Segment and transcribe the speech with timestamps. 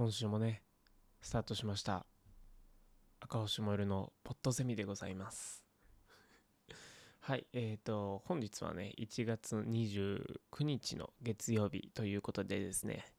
[0.00, 0.62] 今週もね
[1.20, 2.06] スタートしました。
[3.20, 5.62] 赤星燃えるのポットゼミでございます。
[7.20, 13.12] はいえーと本日はね1月29日の月曜日ということでですね。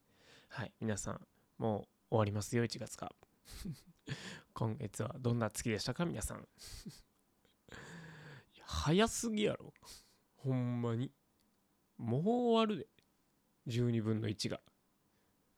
[0.48, 1.28] はい皆さん
[1.60, 3.14] もう終わりますよ1月が
[4.56, 6.48] 今月はどんな月でしたか皆さん。
[8.66, 9.72] 早すぎやろ。
[10.38, 11.12] ほんまに。
[11.98, 12.90] もう終わるで。
[13.68, 14.60] 12分の1が。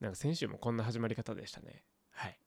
[0.03, 1.81] なんか先週もこんな始まり方でしたね。
[2.11, 2.37] はい。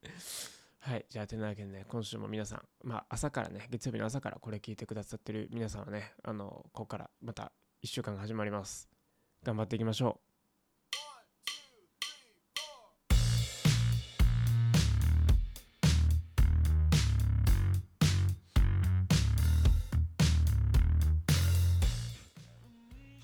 [0.80, 1.04] はい。
[1.10, 7.52] じゃあてなわけでね今週も皆さんまあ朝からね月曜日の朝からこれ聞いてくださってる皆さんはねあのここからまた
[7.84, 8.88] 1週間が始まります。
[9.42, 10.31] 頑張っていきましょう。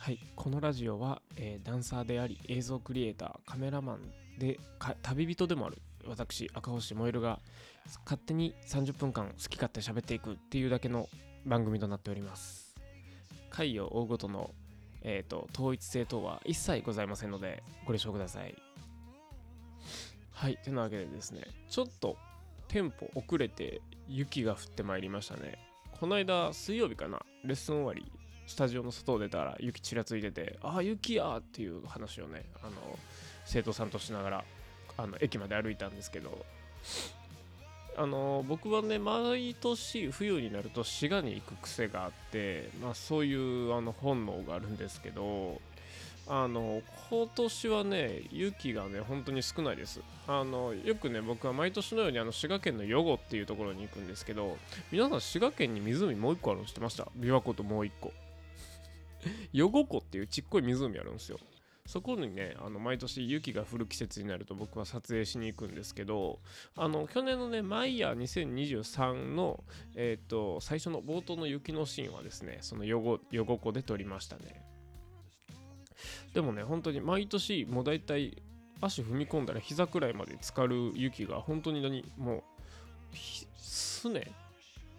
[0.09, 0.19] はい。
[0.37, 4.59] このラジオは、えーダンサーであり映像クリエイターカメラマンで
[5.03, 7.41] 旅人でもある私赤星燃えるが
[8.07, 11.11] 勝手に30分間好き勝手喋っていくっていうだけの
[11.45, 12.75] 番組となっております。
[13.51, 14.51] 回を追うごとの、
[15.03, 18.55] えー、と統一性等は一切ございませんのでご了承ください。
[20.31, 20.57] はい。
[20.57, 22.17] てなわけでですねちょっと
[22.69, 25.59] テンポ遅れて雪が降ってまいりましたね。
[26.01, 28.11] この間水曜日かなレッスン終わり
[28.49, 32.73] スタジオの外を出たら雪ちらついててああ雪やっていう話をねあの
[33.45, 34.45] 生徒さんとしながら
[34.97, 36.45] あの駅まで歩いたんですけど
[37.97, 45.61] あの僕はね毎年冬になると滋賀に行く癖があって、まあ、そういうあの本能があるんですけど
[46.27, 50.01] あの今年はね雪がね本当に少ないです。
[50.27, 54.59] あのよくね僕は毎年のようにあの滋賀県の余呉っていうところに行くんですけど
[54.93, 57.05] 皆さん滋賀県に湖もう一個あるの知ってました？
[57.19, 58.13] 琵琶湖ともう一個。
[59.55, 61.39] 余呉湖っていうちっこい湖あるんですよ。
[61.87, 66.39] そこにねあの毎年雪が降る季節になると僕は撮影しに行くんですけど
[66.77, 74.63] あの去年のねマイヤー2023の、えー、と最初の冒頭の雪のシーンはですねその余呉余呉湖で撮りましたね。
[76.35, 78.43] でもね本当に毎年もう大体
[78.83, 83.17] 足踏み込んだら膝くらいまで浸かる雪が本当に何もう
[83.57, 84.31] すね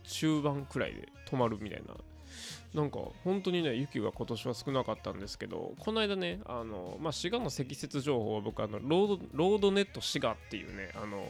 [0.03, 1.93] 中盤くらいで止まるみたいな
[2.73, 11.25] なんか本当にね雪が今年は少なかったんですけどこの間ねあの、まあ、滋賀の積雪情報を僕あのロードロードネット滋賀っていうねあの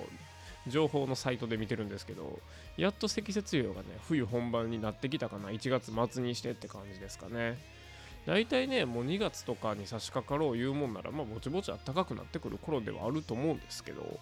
[0.68, 2.40] 情報のサイトで見てるんですけど
[2.76, 7.58] やっと積雪量がね冬本番になってきたかな1月末にしてって感じですかね。
[8.26, 14.20] 大体ねもう2月とかに差し掛かろう言うもんならまあぼちぼち暖かくなってくる頃ではあると思うんですけど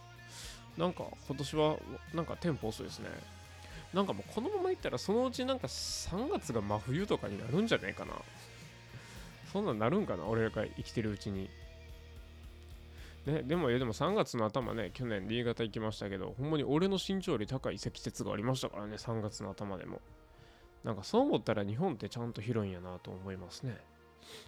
[0.77, 1.77] なんか今年は
[2.13, 3.09] なんかテンポ遅いですね。
[3.93, 8.13] なんかもうこのままいったらそのうちなんか3月が真冬とかになるんじゃねえかな。
[9.51, 11.49] そんなんなるんかな俺らが生きてるうちに。
[13.25, 20.01] ね、でもいやでも3月の頭ね去年新潟行きましたけどほんまに俺の身長より高い積雪がありましたからね3月の頭でも。
[20.83, 23.77] なんかそう思ったら日本ってちゃんと広いんやなと思いますね。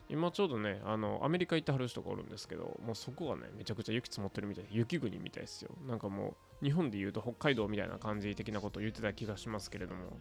[0.10, 5.72] 今ちょうどねあのアメリカ行ってはる人がおるんですけどもうそこがねめちゃくちゃ雪積もってるみたい雪国みたいですよ。
[5.88, 10.18] なんかもう日本で言うと北海道みたいな感じ的なことを言ってた気がしますけれども。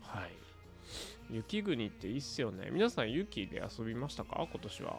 [0.00, 0.30] はい。
[1.30, 2.68] 雪国っていいっすよね。
[2.70, 4.46] 皆さん雪で遊びましたか？
[4.50, 4.98] 今年は。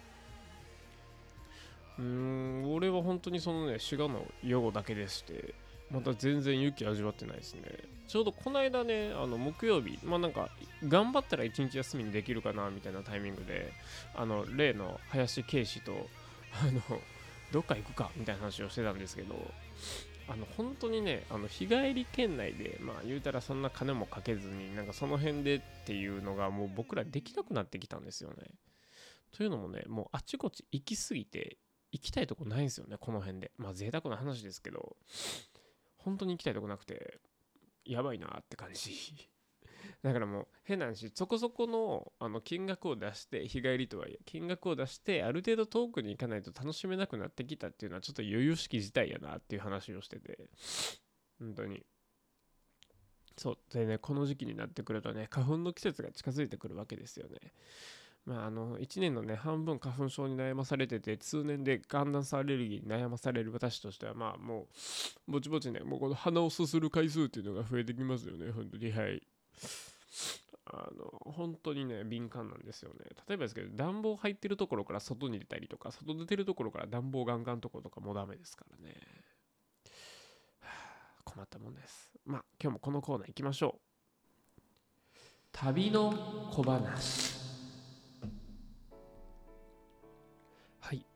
[1.97, 5.53] うーん俺は本当にそのね滋賀の予後だけでして。
[5.91, 7.61] また全然雪味わってないですね。
[8.07, 10.49] ちょうどこの間ねあの木曜日まあなんか
[10.87, 13.73] 頑張ったら一日休みにできるかなみたいなタイミングで
[14.15, 16.07] あの例の林圭司と
[16.53, 16.81] あの
[17.51, 19.35] どっか行くかみたいな話をしてたんですけど
[20.27, 28.35] あの本当にねあの日帰り圏内でまあ言うたらそんな金もかけずになんかその辺でっていうのがもう僕らできなくなってきたんですよね。
[29.35, 31.57] というのもねもうあちこち行き過ぎて
[31.91, 33.51] 行きたいとこないんですよねこの辺で。
[33.57, 34.95] まあ贅沢な話ですけど。
[36.05, 37.19] 本当に行きたいとこなくて
[37.83, 38.91] やばいなって感じ。
[40.03, 50.49] だからもう変な話そこそこのあの金額を出して日帰りとはいえ金額を出してある程度遠くに行かないと楽しめなくなってきたっていうのはちょっと余裕式事態やなっていう話をしてて。
[51.39, 51.83] 本当に。
[53.37, 53.57] そう。
[53.71, 57.39] でねこの時期になってくるとね花粉の季節が近づいてくるわけですよね。
[58.25, 64.67] まあ、あの1年のね半分花粉症に悩まされてて通年で寒暖差アレルギーに悩まされる私としてはまあも
[65.27, 68.91] うぼちぼちねもうこの鼻をすする回数っていうのが増えてきますよね本当に。
[68.91, 69.21] はい。
[70.67, 73.05] あの本当にね敏感なんですよね。
[73.27, 78.95] 例えばですけど暖房入ってるところから外に出たりとか外出てるところから暖房ガンガンとことかもダメですからね。
[80.61, 80.69] は
[81.19, 82.11] あ困ったもんです。
[82.25, 85.09] まあ今日もこのコーナー行きましょう。
[85.51, 87.34] 旅の小話。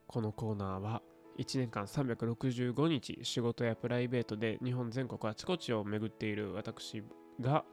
[0.09, 1.03] このコーナーは
[1.37, 7.03] 1年間365日仕事やプライベートで日本全国あちこちを巡っている私
[7.39, 7.63] が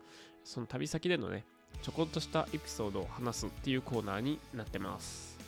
[0.44, 1.46] その旅先でのね
[1.80, 5.38] ちょこっとしたエピソードを話すっていうコーナーになってます。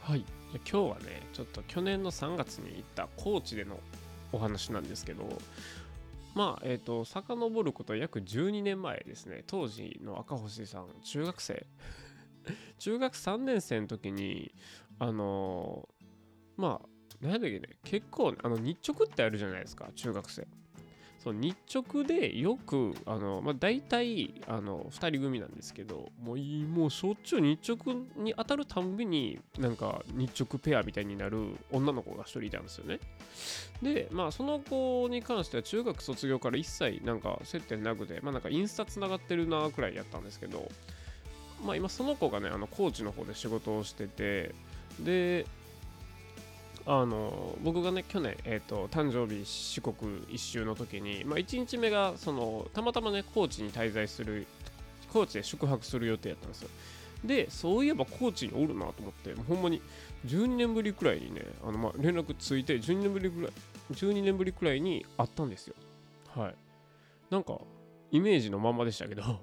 [0.00, 0.24] はい。
[0.54, 3.78] 今日はねちょっと去年の3月に行った高知での
[4.32, 5.24] お話なんですけど
[6.34, 9.44] まあえっ、ー、と遡ること約12年前ですね。
[9.46, 11.66] 当時の赤星さん中学生。
[12.78, 14.54] 中学3年生の時に
[14.98, 16.88] あのー、まあ
[17.20, 20.46] 何だっけね結構あの日直ってあるじゃないですか中学生。
[21.24, 33.00] そう日直でよくあの、まあ、大体あの2人組なんですけどもうもうしょっちゅう日直に当たるたんびになんか日直ペアみたいになる女の子が1人いたんですよね。
[33.80, 40.68] でまあその子に関しては中学卒業から一切なんか接点なくてまあなんかインスタつながってるなくらいやったんですけど
[41.64, 44.54] まあ今その子がねあの高知の方で仕事をしてて
[45.00, 45.46] で
[46.86, 49.94] あの僕がね去年、えーと、誕生日四国
[50.28, 54.46] 一周の時に、まあ、1日目がそのたまたまね高知に滞在する
[55.10, 56.68] 高知で宿泊する予定やったんですよ。
[57.24, 59.80] でそういえば高知におるなと思ってほんまに
[60.26, 63.50] 12年ぶりくらいにねあのまあ連絡ついて12年ぶりくらい
[63.92, 65.74] 12年ぶりくらいに会ったんですよ。
[66.36, 66.54] はい。
[67.30, 67.58] なんか
[68.10, 69.22] イメージのままでしたけど。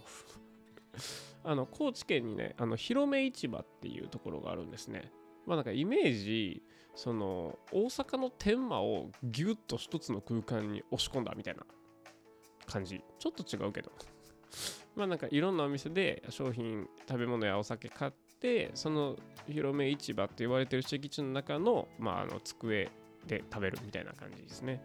[1.44, 5.12] あの高知県にねあの広め市場っていうところがあるんですね。
[5.46, 6.64] まあなんかイメージ
[6.96, 11.64] その大阪の天満をギュッと一つの空間に押し込んだみたいな
[12.66, 13.04] 感じ。
[13.20, 13.92] ちょっと違うけど。
[14.96, 19.18] まあなんかいろんなお店で商品食べ物やお酒買ってその
[19.48, 22.90] 広め市場って言われてる敷地の中の,、まあ、あの机
[23.26, 24.82] で食べるみたいな感じですね。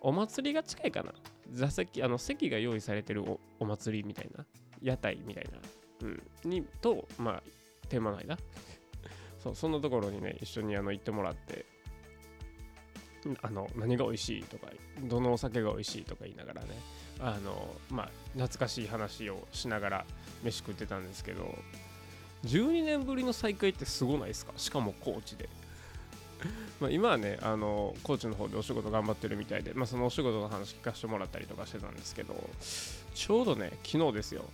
[0.00, 1.14] お祭りが近いかな。
[1.52, 4.44] 座席あの席が用意されてるおお祭りみたいな。
[4.82, 5.58] 屋台みたいな、
[6.02, 7.42] うん、にとまあ
[7.88, 8.36] 天満の間。
[9.46, 11.66] そうそんなところにね一緒にあの行ってもらって
[13.42, 14.66] あの何が美味しいとか
[15.02, 16.68] どのお酒が美味しいとか言いながらね
[17.20, 20.06] あのまあ懐かしい話をしながら
[20.42, 21.54] 飯食ってたんですけど
[22.44, 24.52] 12年ぶりの再会ってすごないですか？
[24.56, 25.48] しかも高知で。
[26.80, 32.34] ま今はねあの高知の方でお仕事頑張ってるみたいで、まあ、そのお仕事の話聞かせてもらったりとかしてたんですけど
[33.14, 34.44] ちょうどね昨日ですよ。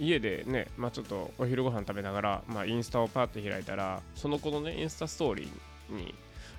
[0.00, 6.14] 家でね、まあ、ちょっとお昼ご飯食べながら、まあ、インスタをパッて開いたらその子のねインスタストーリーに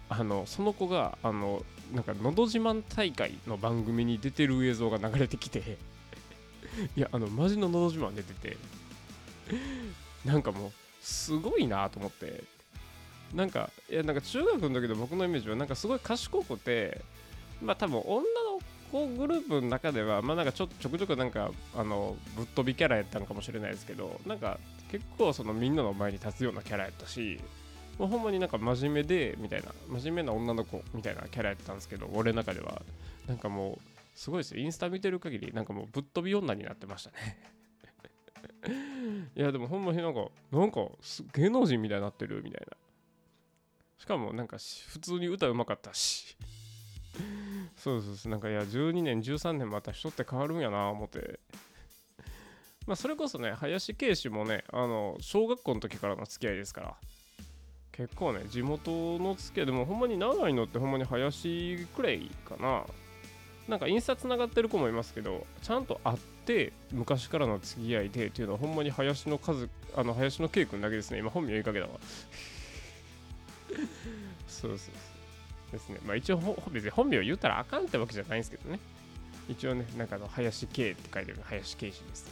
[0.07, 5.77] あのその子があのなんか「のど自慢大会」の番組に出てる映像が流れてきて
[6.95, 8.57] いやあのマジの「のど自慢」出てて
[10.23, 10.71] なんかもう
[11.01, 12.43] すごいなと思って。
[13.33, 17.01] なんかいやなんか中学の時の僕のイメージはなんかすごい賢くて
[17.61, 18.23] まあ多分女
[18.95, 24.59] のグループの中ではまあなんかちょちょくちょくなんかあのぶっ飛びキャラやったのかもしれないですけどなんか
[24.91, 27.39] 結構そのみんなの前に立つようなキャラやったし
[27.97, 32.81] もうほんまになんか真面目でみたいな真面目な女の子みたいなキャラやったんですけど俺の中では
[33.27, 33.79] なんかもう
[34.15, 34.61] すごいですよ。
[34.61, 37.37] インスタ見てる限りなんかもうぶっ飛び女になってましたね。
[39.35, 40.79] いやでもほんまになんかなんか
[41.33, 42.77] 芸能人みたいになってるみたいな。
[43.97, 46.37] しかもなんか普通に歌うまかったし。
[47.77, 48.31] そうそうそう。
[48.31, 51.39] なんかいや12年13年また人って変わるんやな思って。
[52.87, 56.95] まあそれこそね林圭氏もねあの小学校の時からの付き合いですから。
[57.91, 62.85] 結構ね地元の付き合いでもほんまに長いのってほんまに林くらいかな。
[63.67, 71.19] なんか印刷つながってる子もいますけどちゃんと会って昔からの付き合いでっていうのはほんまに林の数あの林の圭君だけですね。
[71.19, 71.93] 今本名言いかけたわ。
[74.47, 75.14] そうそうそう。
[75.77, 75.99] ですね。
[76.05, 78.79] まあ一応、別に本名を言ったらあかんってわけじゃないんですけどね。
[79.47, 82.25] 一応ね、なんかの林圭って書いてる林圭氏です、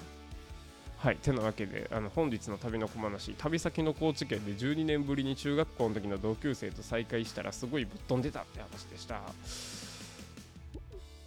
[0.97, 1.17] はい。
[1.17, 9.21] てなわけで、あの本日の旅の小話、旅先の高知県で12年ぶりに中学校の時の同級生と再会したらすごいぶっ飛んでたって話でした。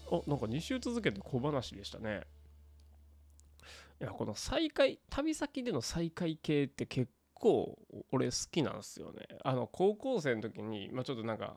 [0.08, 2.23] お、なんか2週続けて小話でしたね。
[4.00, 7.78] いや、この再会、旅先での再会系って結構
[8.12, 9.26] 俺好きなんですよね。
[9.44, 11.56] あの高校生の時に、まあ、ちょっとなんか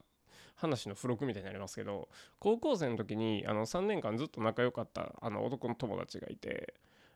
[0.60, 6.74] 話の付録みたいになりますけど高校生の時にあの3年間ずっと仲良かったあの男の友達がいて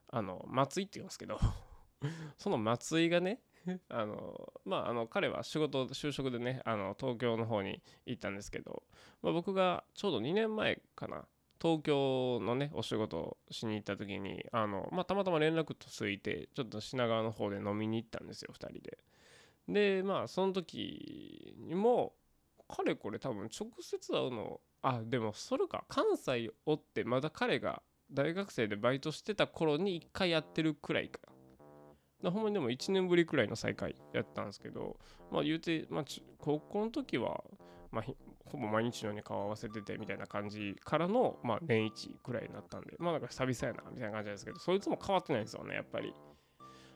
[0.10, 1.40] あの松井って言いますけど
[2.38, 3.42] その松井がね
[3.90, 8.84] あのまああの彼は仕事就職でねあの東京の方に行ったんですけど、
[9.22, 11.26] まあ、僕がちょうど2年前かな
[11.62, 18.98] 東京のねお仕事をしに行った時にあの、まあ、たまたま連絡とついてちょっと品川の方で飲みに行ったんですよ2人で。
[19.70, 22.14] でまあその時にも
[22.76, 31.20] かれこれ多分直接会うのあでもそれか関西おってまだ彼が大学生でバイトしてた頃に1回やってるくらいか
[32.32, 34.98] ほんまにでも1年ぶりくらいの再会やったんですけど、
[35.32, 36.06] まあ言うて、まあ、
[36.38, 37.44] 高校の時は、
[37.92, 38.04] まあ、
[38.46, 46.14] ほぼ毎日のように顔合わせててみたいな感じからの、まあ、年一くらいになったんで、まあなんか久々やなみたいな感じなんですけど、そいつも変わってないんですよね、やっぱり。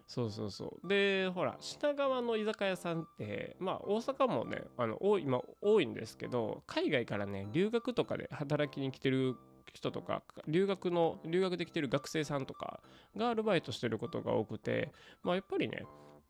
[0.08, 9.36] そうそうそうでほら品川の居酒屋さんってまあ大阪もねあの今多いんですけど海外からね留学とかで働きに来てる
[9.74, 12.80] 人とか留学の留学で来てる学生さんとか
[13.18, 15.84] がアルバイトしてることが多くてまあやっぱりね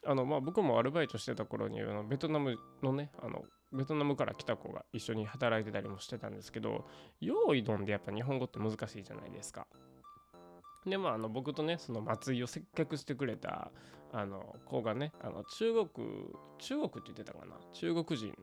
[0.07, 6.85] あのまあ僕もアルバイトしてた頃にあのベトナムのねあのベトナムから来た子が一緒に働いてたりもしてたんですけど
[7.21, 9.67] 用意どんでやっぱ日本語って難しいじゃないですか。
[10.89, 13.71] でまあ、あの僕とねその松井を接客してくれた
[14.13, 15.89] あの子がねあの中国
[16.59, 18.33] 中国って言ってたかな中国人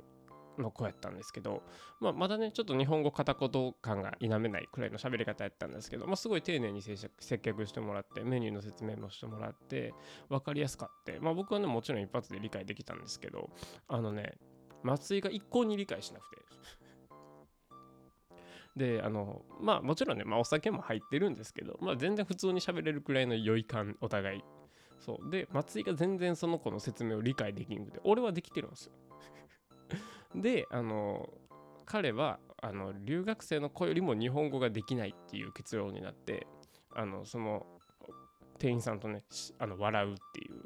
[0.59, 1.63] の子やったんですけど、
[2.01, 6.99] まあ、まだねちょっと日本語片言感が否めないくらいの喋り方やったんですけど、まあ、すごい丁寧に接
[7.39, 9.95] 客してもらってメニューの説明もしてもらって
[10.29, 13.51] 分かりやすかって、まあ、僕はねもちろん一発で理解できたんですけど
[13.89, 14.35] あのね
[14.83, 16.45] 松井が一向に理解しなくて。
[18.77, 24.45] であのまあもちろんね、まあ、お酒も入ってるんですけど、まあ、全然普通に喋れるくらいの酔い感お互い。
[24.99, 25.31] そう。
[25.31, 28.93] で松井が全然その子の説明を理解できんくて俺はできてるんですよ。
[30.35, 31.29] であの
[31.85, 36.47] 彼はあの留学生の子よりも日本語ができないっていう結論になって
[36.95, 37.67] あのその
[38.59, 39.23] 店員さんとね
[39.59, 40.65] あの笑うっていう。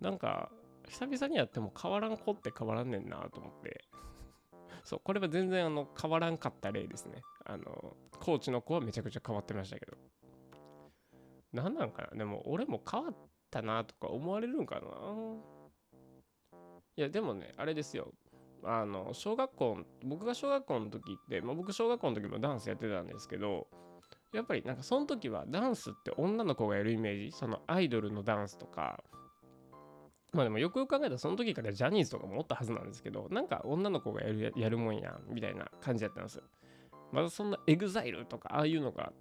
[0.00, 0.50] なんか
[0.88, 3.84] 久々にやっても変わらん子って変わらんねんなと思って。
[4.86, 7.20] そう、これは全然あの変わらんかった例ですね。
[7.44, 9.96] あの、コーチの子はめちゃくちゃ変わってましたけど。
[11.52, 12.18] 何なんかな？
[12.18, 13.14] でも俺も変わっ
[13.50, 14.86] たなとか思われるんかな？
[16.96, 18.12] いや、でもね、あれですよ。
[18.62, 23.66] あの、小学校、僕が小学校の時って、まあ、僕小学校の時もダンスやってたんですけど、
[24.32, 29.02] やっぱりなんかその時はダンスって女の子がやるイメージ、そのアイドルのダンスとか、
[30.36, 36.42] まあでもよくよく考えたらその時からジャニーズとかもおったはずなんですけど、なんか女の子がやるやるもんやんみたいな感じだったんですよ。
[37.12, 39.12] まだそんな EXILE とかああいうのが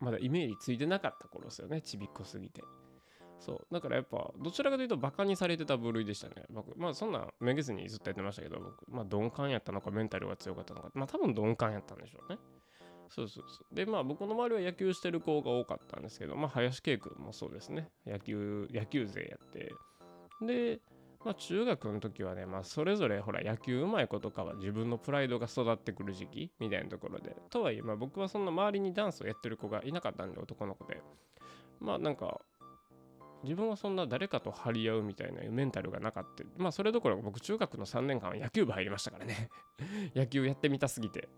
[0.00, 2.62] まだイメージついてなかった頃ですよね、ちびっこすぎて。
[3.40, 3.66] そう。
[3.70, 6.46] だからやっぱ、どちらかというとバカにされてた部類でしたね。
[6.50, 12.38] 僕、まあそんなめげずにずっとやってましたけど、僕、まあ鈍感やったのかメンタルが強かったのか、まあ多分鈍感やったんでしょうね。
[13.10, 13.74] そうそうそう。
[13.74, 17.90] で、まあ僕の周りは野球してる子が多かったんですけど、まあ林圭君もそうですね。
[18.06, 19.72] 野球、野球勢やって、
[20.46, 20.80] で、
[21.24, 27.36] まあ、中学の時はね、まあ、それぞれほら野球うまい子とかは自分のプライドが育ってくる時期みたいなところで。
[27.50, 31.00] とはいえ、まあ、僕はそんな周りにダンスをやってる子がいなかったんで男の子で。
[31.80, 32.40] まあなんか
[33.44, 36.44] 自分はそんな誰かと張り合うみたいなメンタルがなかった。
[36.56, 39.50] まあそれどころか僕中学の3年間は野球部入りましたからね。
[40.14, 41.28] 野球やってみたすぎて。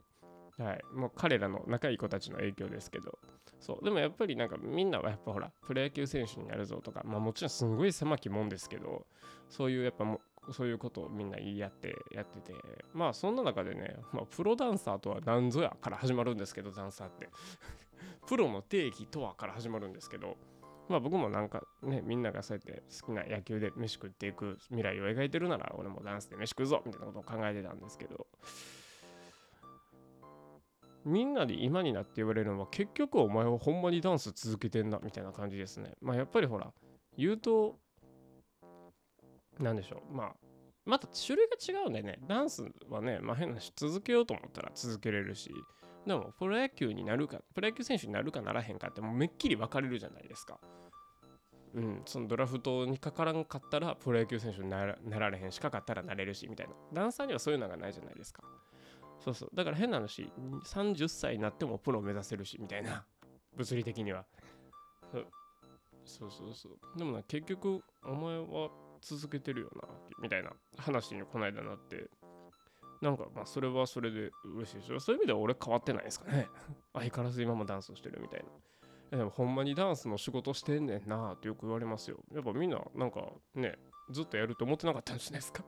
[0.58, 3.18] はい、もう彼らの仲いい子たちの影響ですけど。
[3.60, 3.84] そう。
[3.84, 9.06] でもやっぱりなんかみんなはやっぱほらプロ野球選手になるぞとかまあもちろんすごい狭きもんですけど
[9.48, 10.20] そういうやっぱも
[10.52, 12.54] そういうことをみんな言い合ってやってて。
[12.94, 17.28] まあそんな中でね、まあ、プロダンサーとは何ぞやから始まるんですけどダンサーって。
[18.26, 20.36] プロの定義とはから始まるんですけど。
[20.88, 28.28] まあ僕もなんかねみんながそうやって好きな野球で飯食っていく未来を描いてるなら俺もダンスで飯食うぞみたいなことを考えてたんですけど。
[31.06, 35.94] みんなで今になって言われるのは結局お前はほんまにダンス続けてんなみたいな感じですね。
[36.02, 36.72] まあやっぱりほら
[37.16, 37.78] 言うと
[39.60, 40.32] 何でしょうまあ
[40.84, 45.50] また種類が違うんでねダンスはねまあ変なし続けようと思ったら続けれるし
[46.04, 50.58] でもプロ野球になるかプロ野球選手になるかならへんかってもうめっきり分かれるじゃないですか。
[51.74, 58.42] うん、そのドラフトにかからんかったらプロ野球選手になられへんしかかったらなれるしみたいなダンサーにはそういうのがないじゃないですか。
[59.26, 59.50] そうそう。
[59.54, 60.30] だから変な話、
[60.64, 63.04] 30歳になってもプロ目指せるし、みたいな。
[63.56, 64.24] 物理的には。
[66.04, 69.88] そうそうそうでもな、結局、お前は続けてるよな、
[70.20, 72.08] みたいな話にこの間なって、
[73.02, 75.00] なんかまあそれはそれで嬉しいですよ。
[75.00, 76.48] そういう意味では俺変わってないですかね。
[76.94, 78.44] 相変わらず今もダンスしてるみたい
[79.10, 79.18] な。
[79.18, 82.18] でもほんまにダンスの仕事してんねんなってよく言われますよ。
[82.32, 83.76] やっぱみんななんかね、
[84.10, 85.64] ずっとやると思ってなかったんじゃないですか。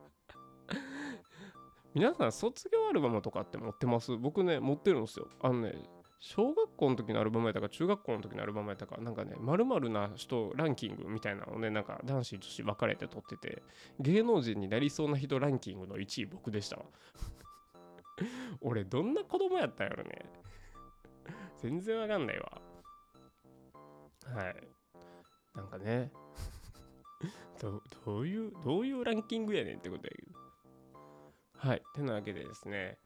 [1.99, 4.17] 皆さん卒業アルバムとかって持ってます？
[4.17, 5.27] 僕ね、持ってるんですよ。
[5.43, 5.75] あのね、
[6.21, 13.65] 小学校の時のアルバムやったか、中学校の時のアルバムやったか、なんかね、まるな人ランキングみたいなのをね、なんか男子女子分かれて撮ってて、
[13.99, 16.85] 芸能人になりそうな人ランキングの1位僕でしたわ。
[18.63, 20.25] 俺、どんな子供やったんやろね。
[21.57, 22.63] 全然わかんないわ。
[24.37, 24.69] はい。
[25.53, 26.13] なんかね
[27.61, 30.38] ど、どういう、どういうランキングやねんってことやけど。
[31.59, 31.83] はい。
[31.95, 32.99] てなわけでですね、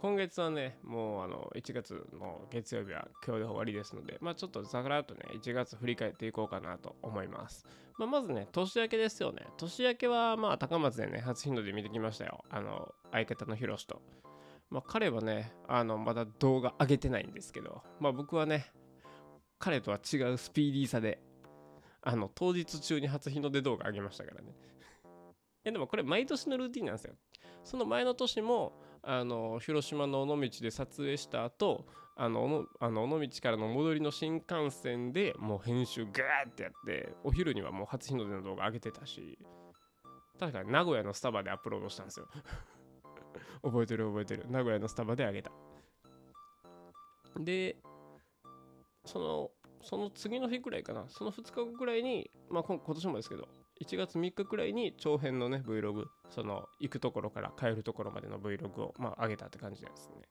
[0.00, 7.66] 今月はねもうあの1月の月曜日は今日で終わりですのでまあちょっとざらっとね1月振り返っていこうかなと思います、
[7.98, 9.42] まあ、まずね年明けですよね。
[9.56, 12.44] 年明けはまあ高松でね初日の出見てきましたよ。
[12.48, 14.00] あの相方のヒロシと。
[14.70, 18.66] まあ彼はねあのまだ動画上げてないんですけどまあ僕はね
[19.58, 21.20] 彼とは違うスピーディーさで
[22.02, 24.54] あの当日中に初日の出動画上げましたからね。
[25.64, 27.14] やでもこれ毎年のルーティンなんですよ。
[27.68, 28.72] その前の年も
[29.02, 31.84] あの広島の尾道で撮影した後
[32.16, 39.38] あのあの尾道からの戻りの新幹線でもう編集ガーってやってお昼にはもう初日の出の動画上げてたし
[40.40, 42.28] 確かに名古屋のスタバでアップロードしたんですよ。
[43.62, 44.46] 覚えてる覚えてる。
[44.48, 45.52] 名古屋のスタバで上げた。
[47.36, 47.76] で
[49.04, 49.50] その
[49.82, 51.06] その次の日ぐらいかな。
[51.08, 53.46] その2日後ぐらいにまあ今年もですけど
[53.80, 60.28] 1月3日くらいに長編のね Vlog その行くところから帰るところまでの Vlog をまあ上げたって感じですね。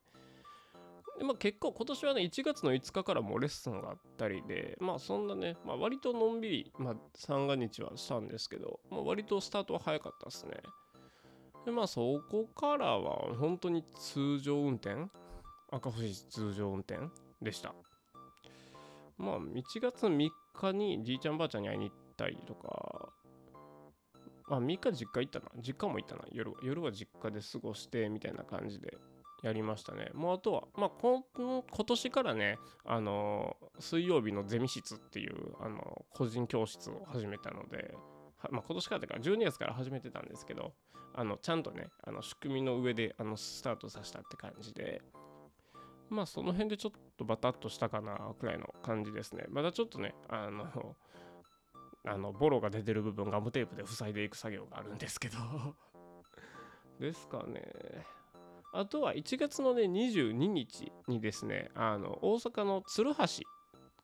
[1.18, 10.52] でまあ結構今年はね1月の5日からもレッスンがあったりでまあそんなね、まあ、割とのんびり、まあ、三が日はしたんですけど、まあ、割とスタートは早かったですね。
[11.64, 15.10] でまあそこからは本当に通常運転？
[15.70, 17.08] 赤星通常運転？
[17.42, 17.74] でした。
[19.18, 22.97] まあ1月3日にじいちゃんばあちゃんに会いに行ったりとか
[24.56, 25.46] あ、3日実家行ったな。
[25.56, 26.22] 実家も行ったな。
[26.32, 26.58] 夜は。
[26.62, 28.96] 夜は実家で過ごしてみたいな感じで
[29.42, 30.10] やりましたね。
[30.14, 31.22] もうあとは、まあ、今
[31.86, 37.94] 年からね、あの水曜日のゼミ室っていう、あの個人教室を始めたので、
[38.50, 40.72] まあ、今年からというか12月から始めてたんですけど、
[41.14, 45.02] あのちゃんとね、あの仕組みの上であのスタートさせたって感じで、
[46.10, 49.44] まあその辺でちょっとバタッとしたかなくらいの感じですね。
[49.50, 50.96] まだちょっとね、あの、
[52.08, 55.36] あのボロが出てる部分ガムテープで塞いでいく作業があるんですけど。
[56.98, 57.62] ですかね。
[58.72, 63.24] あとは1月のね22日にですねあの大阪の鶴橋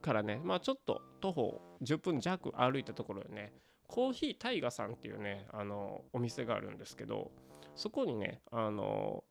[0.01, 3.53] からねまあちょっと徒歩10分弱歩いたところでね
[3.87, 7.31] コーヒータイガさんっていうねあのお店があるんですけど
[7.75, 9.23] そこにねあの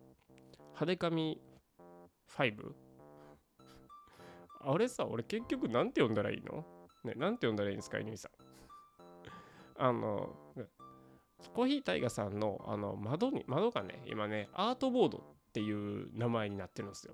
[0.74, 1.42] 派手紙
[2.30, 2.74] 5
[4.62, 6.64] あれさ俺結局なんて呼んだらいいの？
[7.04, 8.32] ね、なんて呼んだらいいんですか、犬さん。
[9.84, 10.30] あの、
[11.54, 17.14] コーヒータイガさんのあの窓に、窓がね、今ね、アートボードっていう名前になってるんですよ。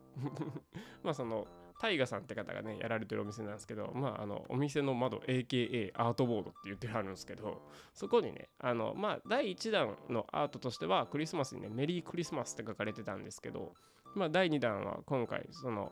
[1.02, 1.48] まあその、
[1.80, 7.60] タイガさんって方がね、やられてるお店なんですけど、まああの、お店の窓、AKA アートボードって言ってあるんですけど、
[7.96, 13.74] そこにね、あの、まあ第1弾のアートとしては、クリスマスにね、メリークリスマスって書かれてたんですけど、
[14.14, 15.92] まあ第2弾は今回、その、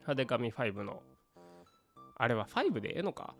[0.00, 1.02] 派手紙5の、
[2.16, 3.34] あれは5でええのか？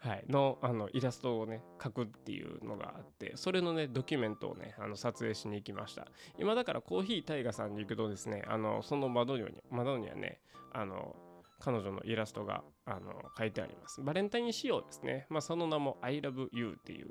[0.00, 6.06] はい、のあのイラストをね描くっていうのがあってそれのねドキュメントをねあの撮影しに行きました。
[6.38, 10.40] 今だからコーヒータイガさんに行くとですねあのその窓には窓にはね
[10.72, 11.16] あの
[11.58, 14.00] 彼女のイラストがあの書いてあります。
[14.00, 15.26] バレンタイン仕様ですね。
[15.30, 17.10] まあその名も I love you っていう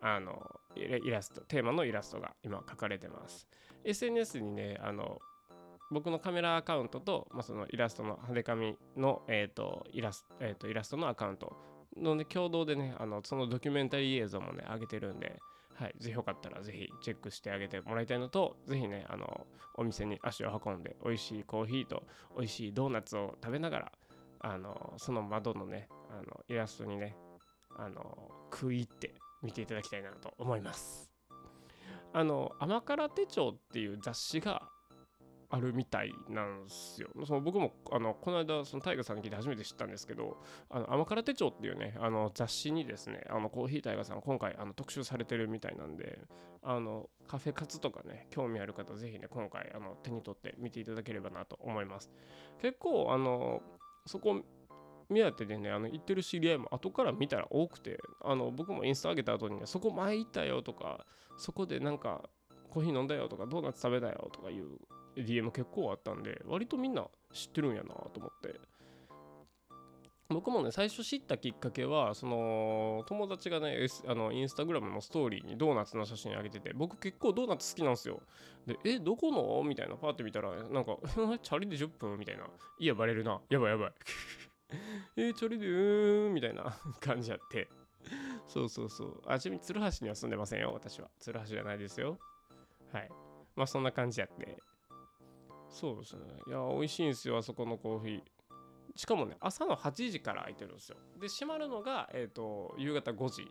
[0.00, 3.46] あのイラストテーマのイラストが今書かれてます。
[3.84, 5.20] SNS にねあの
[5.92, 11.54] 僕のカメラアカウントと、まあ、そのイラストの派手紙の、えーとイラスえーとイラストのアカウント
[11.96, 15.40] ので共同でねあのそのドキュメンタリー映像もね上げてるんで
[15.74, 22.04] はい、ぜひよかったらぜひチェックしてあげてもらいたいのと、ぜひね、あの、お店に足を運んで、美味しいコーヒーと
[22.36, 23.92] 美味しいドーナツを食べながら、
[24.40, 27.16] あの、その窓のね、あの、イラストにね、
[27.76, 31.10] あの、食い入って見ていただきたいなと思います。
[32.12, 34.70] あの、甘辛手帳っていう雑誌が
[35.50, 37.08] あるみたいなんすよ。
[37.26, 40.36] その僕もあのこの間そのタイガさんに聞いて初めて知ったんですけど
[40.70, 46.18] 「あの甘辛手帳」っていうねあの雑誌にですねあのコーヒータイガさん今回あの特集されてるみたいなんで
[46.62, 52.10] あのカフェ活とかね興味ある方ぜひね今回あの手に取って見ていただければなと思います。
[52.60, 53.62] 結構あの
[54.06, 54.42] そこ
[55.08, 62.22] 目当てでねあの行ってる知り合いも後から見たら多くてあの僕もインスタ上げた後にねそこ前行ったよとかそこでなんか
[62.74, 64.66] コーヒー飲んだよとかドーナツ食べたよとかいう
[65.16, 68.58] DM 結構あったんで割とみんな知ってるんやなと思って。
[70.30, 78.20] 僕もね最初知ったきっかけはその友達がね、S、あのインスタグラムのストーリーにドーナツの写真上げてて僕結構ドーナツ好きなんですよ。
[78.66, 79.62] でえどこの？
[79.62, 80.96] みたいなパーって見たらなんか
[81.42, 82.44] チャリで10分みたいな。
[82.78, 83.40] いやバレるな。
[83.50, 83.92] やばいやばい。
[85.16, 87.68] えチャリでうーんみたいな 感じやって。
[88.48, 89.22] そうそうそう。
[89.26, 91.08] あちなみに鶴橋には住んでませんよ私は。
[91.20, 92.18] 鶴橋じゃないですよ。
[92.94, 93.10] はい。
[93.56, 94.56] まあそんな感じやって。
[95.68, 96.20] そうですね。
[96.46, 98.22] いや美味しいんですよあそこのコーヒー。
[98.96, 100.96] しかもね朝の8時から開いてるんですよ。
[101.20, 103.50] で閉まるのが、えーと、夕方5時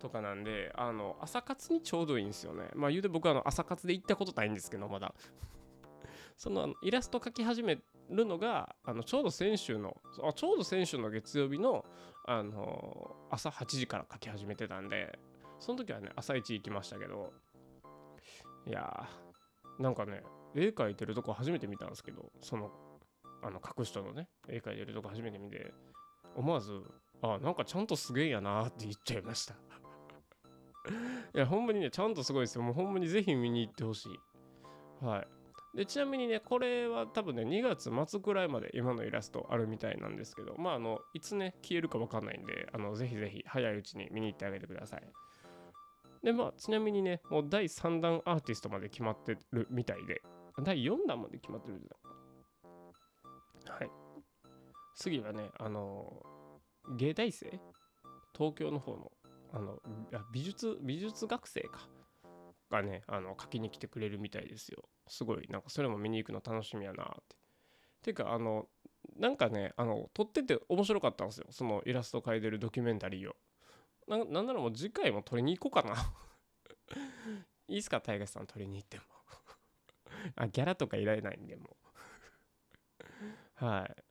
[0.00, 2.68] とかなんであの朝活にちょうどいいんですよね。
[2.74, 5.14] まあ言うて僕はあの朝活で行ったことないんですけどまだ。
[6.38, 11.84] そのイラスト描き始めるのがあのちょうど先週のあちょうど先週の月曜日の
[12.24, 15.18] あの朝8時から描き始めてたんで
[15.58, 17.32] その時はね朝一行きましたけど
[18.66, 20.22] いやーなんかね
[20.54, 22.70] 絵描いてるとこ初めて見たんですけどその
[23.42, 25.72] あの描く人のね絵描いてるとこ初めて見て
[26.36, 26.82] 思わず
[27.22, 29.54] あなんかちゃんとすげえやなって言っちゃいました。
[31.34, 32.62] いやほんまにねちゃんとすごいですよ。
[32.62, 35.04] もうほんまにぜひ見に行ってほしい。
[35.04, 35.28] はい。
[35.76, 45.02] でちなみにねこれは多分ね2月末くらいまで今のイラストあるみたいなんですけどまああのいつね消えるか分かんないんであのぜひぜひ早いうちに見に行ってあげてください。
[46.22, 50.22] でまあちなみにねもう第3弾アーティストまで決まってるみたいで。
[50.64, 53.74] 第4弾まで決まってるじゃん。
[53.74, 53.90] はい。
[54.96, 56.22] 次はねあの
[56.96, 57.60] 芸大生？
[58.36, 59.12] 東京の方の
[59.52, 59.78] あの
[60.32, 61.88] 美術美術学生か。
[62.70, 64.82] がねあの書きに来てくれるみたいですよ。
[65.06, 67.36] すごいなんかそれも見に行くの楽しみやなって。
[68.02, 68.66] ていうかあの
[69.16, 71.46] なんかねあの撮ってて面白かったんですよ。
[71.50, 73.34] そのイラスト描いてるドキュメンタリーを。
[74.08, 75.94] ななんならもう次回も撮りに行こうかな。
[77.68, 79.04] いいっすか大河さん撮りに行っても。
[80.36, 81.76] あギャラとかいられないんでも
[83.60, 83.64] う。
[83.64, 84.04] はい。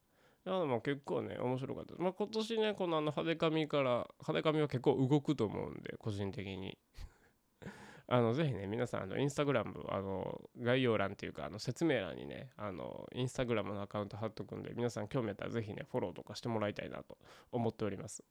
[0.46, 6.78] いやでも結構ね面白かったまあ今年ねこのあの派手髪から派手髪は結構動くと思うんで個人的に。
[8.10, 17.18] あのぜひね皆さんあのインスタグラムあの概要欄っていうかあの説明欄にねあのインスタグラムのアカウント貼っとくんで皆さん興味あったらぜひねフォローとかしてもらいたいなと
[17.52, 18.24] 思っております。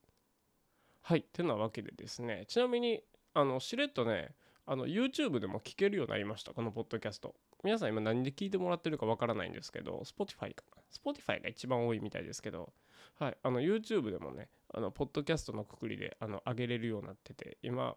[1.02, 3.02] はいてなわけでですねちなみに
[3.34, 4.32] あのしれっとね
[4.66, 12.74] あの YouTube でも聞けるようになりましたこのポッドキャスト皆さん今何で聞いてもらってるかわからないんですけど Spotify かな Spotify が一番多いみたいですけど
[13.20, 17.96] はいあの YouTube でもねあのポッドキャストのくくりであの上げれるようになってて今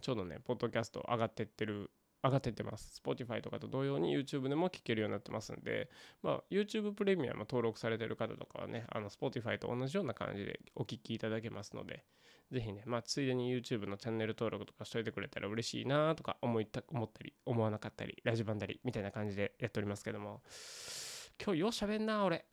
[0.00, 1.90] ちょうどね、ポッドキャスト上がってってる、
[2.22, 3.02] 上がってってます。
[3.04, 5.90] Spotify とかと同様に YouTube でも聞けるようになってますんで、
[6.22, 12.04] まあ、YouTube プレミアム登録されてる方とかはね、あの Spotify と同じような感じでお聞きいただけますので、
[12.50, 20.42] ぜひね、まあ、ついでに YouTube のチャンネル登録とかしといてくれたら嬉しいなとか思いた思ったり、思わなかったり、ラジバンだりみたいな感じでやっておりますけども、
[21.42, 22.46] 今日ようしゃべんな、俺。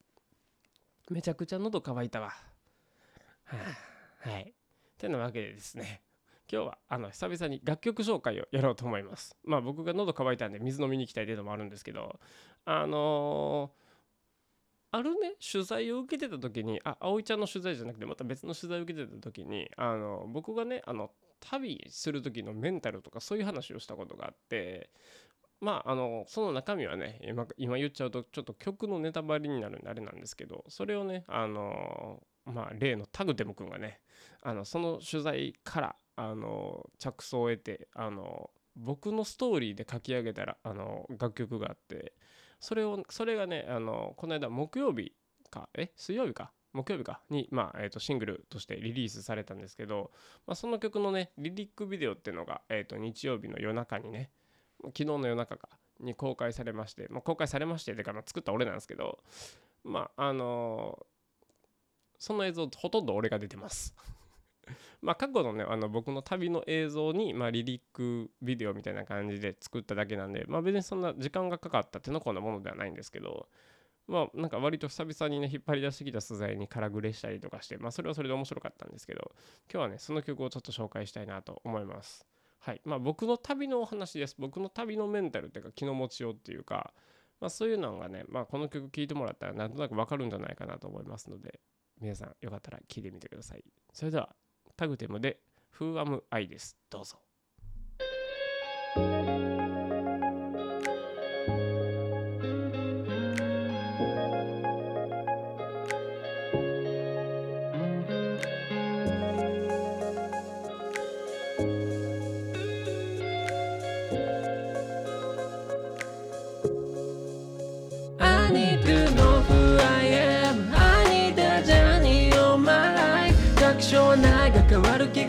[1.10, 2.30] めちゃくちゃ喉乾いたわ。
[3.46, 3.58] は
[4.26, 4.54] あ、はい。
[4.98, 6.02] てなわけでですね、
[6.52, 9.36] 今日はあの久々に楽曲紹介をやろうと思います。
[9.44, 12.20] まあ僕が喉乾いたんで水飲みに行きたいっていうのもあるんですけど、
[12.66, 13.85] あのー、
[14.96, 15.34] あるね。
[15.52, 24.90] 取材を受けてた時にあ葵ちゃんの取材じゃなくてまた別の取材を受けてた時にあの僕がねあの旅する時のメンタルとかそういう話をしたことがあって
[25.60, 34.00] まああのその中身はね今今言っちゃうとちょっと曲のネタバレになるんであれなんですけどそれをねあのまあ例のタグテム君がね
[34.42, 42.14] あのその取材からあの着想を得てあの僕のストーリーで書き上げたらあの楽曲があって
[42.60, 45.14] それをそれがねあのこの間木曜日
[45.50, 46.52] かえ水曜日か？
[46.74, 47.22] 木曜日か？
[47.30, 50.12] に、まあえー、とシングルとしてリリースされたんですけど、
[50.46, 54.30] まあ、その曲のねリリックビデオっていうのが、えー、と日曜日の夜中にね
[54.84, 59.20] 昨日の夜中かに公開されまして、まあ、公開されましててか、まあ、作った俺なんですけど
[59.84, 61.06] まああのー、
[62.18, 63.96] その映像ほとんど俺が出てます。
[65.02, 73.48] まあ過去のねあの僕の旅の映像に、まあ、リリックビデオみたいな感じで作っただけなんでまあ別にそんな時間がかかった手の込んだものではないんですけど
[74.08, 79.32] まあなんか割と久々にね引っ張り出してきた素材に空グレしたりとかしてまあそれはそれで面白かったんですけど
[79.72, 82.26] 今日はねその曲をちょっと紹介したいなと思います。
[82.60, 82.82] はい。
[82.84, 84.36] まあ僕の旅のお話です。
[84.40, 86.94] 僕の旅のメンタルっていうか気の持ちようっていうか
[87.40, 91.60] まあそういうのがねまあこの曲聴いてもらったらなんとなくわかるんじゃないかなと思いますので
[92.00, 93.64] 皆さんよかったら聴いてみてください。
[93.94, 94.36] それでは。
[94.76, 95.40] タグテムで
[95.72, 96.78] フーアムアイです。
[96.90, 97.25] どうぞ。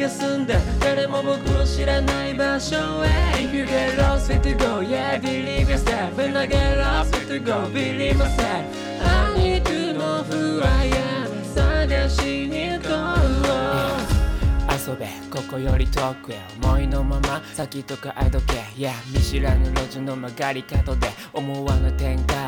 [0.06, 3.08] がすんだ誰も僕の知らない場所へ
[3.42, 7.26] If you get lost, fit to go Yeah, believe yourself When I get lost, fit
[7.28, 8.64] to go Believe myself
[9.02, 12.92] I need to know who I am 探しに行こう
[14.90, 22.45] 遊べここより遠くへ思いのまま先とかあどけ Yeah 見知らぬ路地の曲がり角で思わぬ展開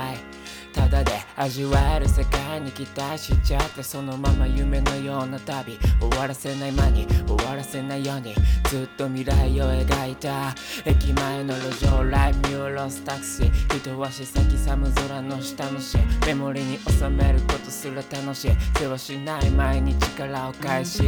[0.78, 5.76] ただで味わえる世界に期待しちゃってそのまま夢のような旅。
[6.00, 7.04] 終わらせない間に。
[7.26, 8.32] 終わらせないように。
[8.70, 10.54] ずっと未来を描いた。
[10.84, 13.76] 駅前の路上ライブミューロスタクシー。
[13.76, 18.52] 一足先寒空の下のしメモリに収めることすら楽しい。
[18.78, 21.02] 世話しない毎日からを返し。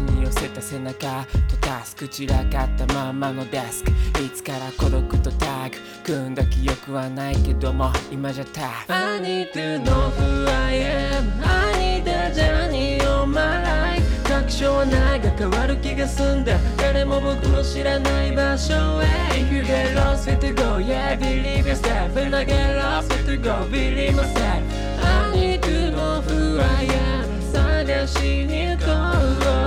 [0.00, 3.90] 端に寄せた背中とタスク散らかったままのデスク
[4.22, 19.06] いつから孤独とタッグ組んだ記憶はないけども今じゃタフ I need to know who I am I need a journey on my life 確証はないが変わる気がすんだ誰も僕の知らない場所へ
[19.32, 23.26] If you get lost with to go yeah believe yourself And I get lost with
[23.26, 24.62] to go believe myself
[25.02, 27.10] I need to know who I am
[27.52, 28.84] 探しに行こ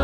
[0.00, 0.03] う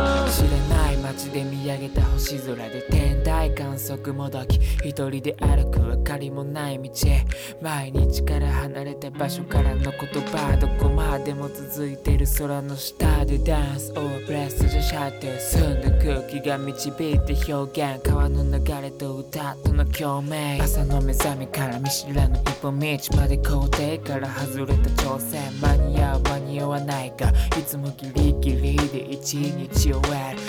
[1.13, 6.89] 街で見上げた星空で天体観測もどき一人で歩く明かりもない道
[7.61, 20.61] 毎日から離れた場所からの言葉どこまでも続いてる空の下でダンスオーブレスじゃシャッて澄んだ空気が導いて表現川の流れと歌との共鳴。
[20.61, 25.41] 朝の目覚めから見知らぬ一歩道まで校庭から外れた挑戦。
[25.61, 30.40] 間に合う間に合わないがいつもギリギリで一日終える。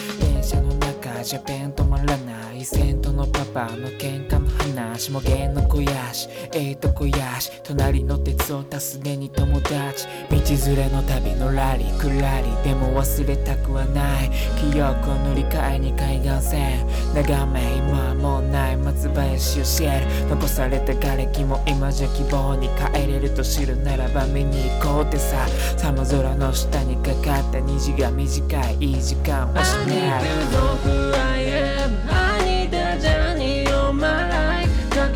[0.53, 4.49] 電車の中じゃペン止まらない先頭のパパの喧嘩の
[4.93, 6.29] 話も芸の肥やし。
[6.55, 7.51] ええとこやし。
[7.65, 10.07] 隣の鉄をすでに友達。
[10.31, 14.31] 道連れの旅のラリくらりでも忘れたくはない。
[14.73, 16.87] 記憶を塗り替えに海岸線。
[17.15, 25.47] 眺め今もうない松林をシェル残された瓦礫も今じゃ希望に帰れると知るならば見に行こうってさ。
[25.77, 31.42] 寒空の下にかかった虹が短いいい時間をしな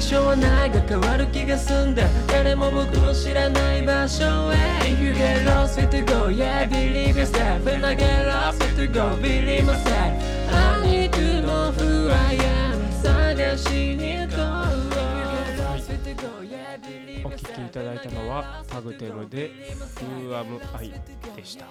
[0.07, 8.61] 確証はないが変わる気がすんだ誰も僕の知らない場所へ If you get lost with to go yeah believe yourself And I get lost
[8.61, 10.15] with to go believe myself
[10.53, 14.37] I need to know who I am 探しに行こ
[17.25, 19.51] うお聴きいただいたのはタグテムで
[19.99, 20.93] 「フーアムアイ」
[21.35, 21.67] でした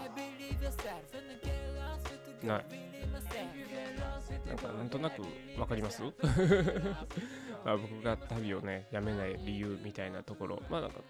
[2.44, 2.62] な
[4.48, 5.22] なんかなんとなく
[5.60, 6.02] わかります？
[7.66, 10.62] まあ僕が旅をねやめない理由みたいなところ。
[10.70, 11.02] まあなんか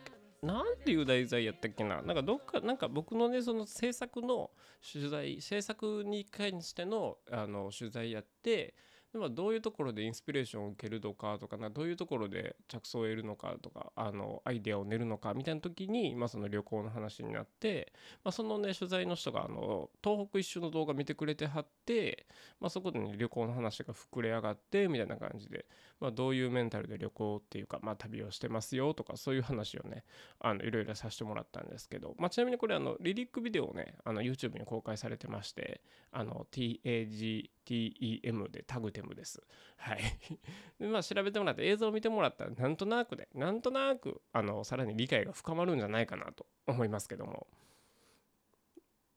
[0.42, 2.02] なんていう題材やったっけな？
[2.02, 4.52] なんかどっかなんか僕のねその制作の
[4.92, 8.76] 取材制作に関してのあの取材やって
[9.16, 17.94] でまあ、どういうところでインスピレーションを受けるのかとかなどういうところで着想を得るのかとかあのアイデアを練るのかみたいな時に、まあ、その旅行の話になって、
[18.26, 22.28] まあ、そのね取材の人があの東北一周の動画見てくれてはって、
[22.60, 25.66] まあ、そこでね旅行の話が膨れ上がってみたいな感じで、
[26.00, 30.04] まあ、どういうメンタルで旅行っていうか、まあ、旅をしてますよとかそういう話をね
[30.40, 35.82] あのいろいろさせてもらったんですけど、まあ、ちなみにこれあのリリックビデオをねあの YouTube に公開されてまして
[36.12, 39.42] あの TAGTEM でタグテムです。
[39.78, 40.00] はい。
[40.80, 47.48] でまあ調べてもらって映像を見てもらったらなんとなくねなんとなくあのさらに理解が深まるんじゃないかなと思いますけども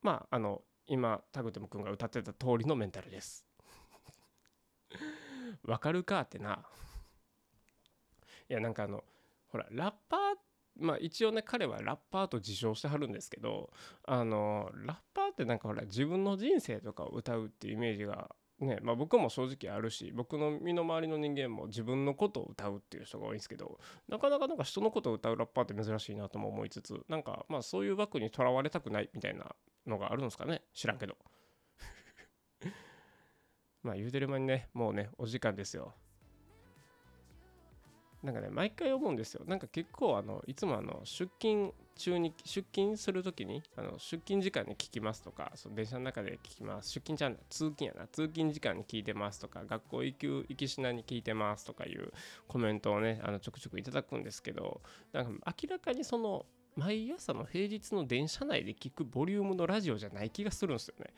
[0.03, 3.48] まああの今タグテムくんが歌ってた通りのメンタルです。
[5.69, 6.65] わかるかってな。
[8.49, 9.05] いやなんかあの
[9.49, 10.21] ほらラッパー
[10.81, 13.71] まあ一応ね彼はラッパーと自称してはるんですけど
[14.07, 23.79] あのラッパーってなんかほら自分の人生とかを歌うっていうイメージがねまあ僕も正直あるし僕の身の回りの人間も自分のことを歌うっていう人が多いんですけど
[24.09, 29.55] なかなかなんか人のことを歌うラッパーって珍しいなとも思いつつなんかまあそういう枠にとらわれたくないみたいな
[29.87, 31.17] のがあるんですかね知らんけど
[33.83, 35.95] まあ言うてる間にねもうねお時間ですよ。
[38.23, 39.45] なんかね毎回思うんですよ。
[39.47, 46.91] なんか結構あのいつもあの出勤中に出勤するときにあの出勤時間に聞きますとかその電車の中で聞きます。
[46.91, 48.09] 出勤ちゃん通勤やな。
[48.09, 52.13] 通勤時間に聞いてますとか学校行く行きしなに聞いてますとかいう
[52.49, 54.81] コメントをねあのちょくちょくいただくんですけど
[55.13, 61.13] なんか明らかにその毎朝の平日の電車内で聞くボリュームのラジオじゃない気がするんですよね。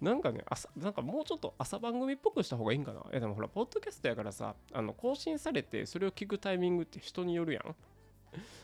[0.00, 3.00] なんかね朝なんかもうちょっと朝番組っぽくした方がいいんかな。
[3.00, 7.74] いやでもほらポッドキャストやからさあの更新されてそれを聞くタイミングって人によるやん。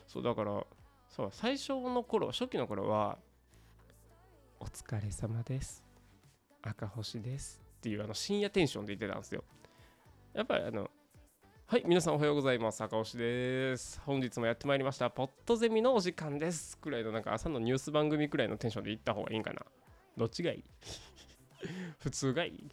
[0.07, 0.65] そうだから
[1.09, 3.19] そう最初の頃初期の頃は
[4.61, 5.85] 「お疲れ様です。
[6.63, 9.45] 赤星です」っていうあの深夜テンションで言ってたんですよ。
[10.33, 10.91] やっぱりあの
[11.67, 12.83] はい皆さんおはようございます。
[12.83, 14.01] 赤星です。
[14.05, 15.09] 本日もやってまいりました。
[15.09, 16.77] ポットゼミのお時間です。
[16.79, 19.63] くらいのなんか朝のニュース番組くらいのテンションで行った方がいいんかな。
[20.17, 20.65] どっちがいい？
[21.99, 22.71] 普通がいい？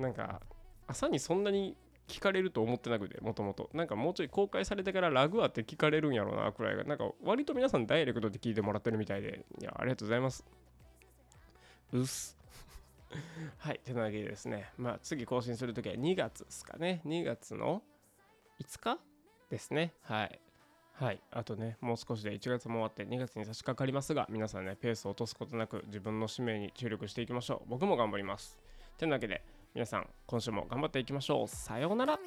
[0.00, 0.40] なんか
[0.86, 1.76] 朝にそんなに
[2.08, 3.70] 聞かれると思ってなくてもともと。
[3.72, 6.84] なんかもうちょい公開されてからラグあって聞かれるんやろうなくらいが。
[6.84, 9.44] なんか割と皆さんダイレクトで聞いてもらってるみたいで。
[9.60, 10.44] いやありがとうございます。
[11.92, 12.36] うっす。
[13.58, 14.72] はいてなわけでですね。
[14.76, 17.02] まあ次更新するときは2月ですかね。
[17.04, 17.82] 2月の
[18.60, 18.98] 5日
[19.48, 19.94] ですね。
[20.02, 20.40] はい。
[21.00, 21.20] はい。
[21.30, 27.70] あとねもう少しで1月も終わって2月に差し掛かりますが皆さんねペースを落とすことなく自分の使命に注力していきましょう。
[27.70, 28.58] 僕も頑張ります。
[28.98, 29.42] てなわけで
[29.74, 31.48] 皆さん今週も頑張っていきましょう。
[31.48, 32.18] さようなら。